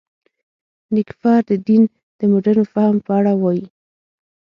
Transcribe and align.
نېکفر 0.93 1.39
د 1.49 1.51
دین 1.67 1.83
د 2.19 2.21
مډرن 2.31 2.65
فهم 2.73 2.97
په 3.05 3.11
اړه 3.19 3.33
وايي. 3.41 3.65